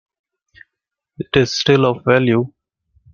[1.19, 2.51] It is still of value.